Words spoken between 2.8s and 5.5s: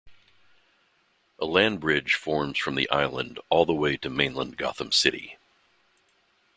island all the way to mainland Gotham City.